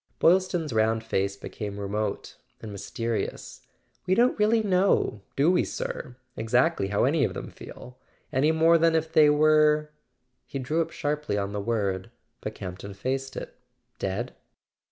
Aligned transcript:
Boylston's 0.17 0.73
round 0.73 1.03
face 1.03 1.37
became 1.37 1.79
remote 1.79 2.35
and 2.59 2.71
mys¬ 2.75 2.91
terious. 2.91 3.61
"We 4.07 4.15
don't 4.15 4.35
really 4.39 4.63
know—do 4.63 5.51
we, 5.51 5.63
sir?—exactly 5.63 6.87
how 6.87 7.03
any 7.03 7.23
of 7.23 7.35
them 7.35 7.51
feel? 7.51 7.99
Any 8.33 8.51
more 8.51 8.79
than 8.79 8.95
if 8.95 9.11
they 9.13 9.29
were" 9.29 9.91
He 10.47 10.57
drew 10.57 10.81
up 10.81 10.89
sharply 10.89 11.37
on 11.37 11.51
the 11.53 11.61
word, 11.61 12.09
but 12.41 12.55
Campton 12.55 12.95
faced 12.95 13.35
it. 13.37 13.55
"Dead?" 13.99 14.33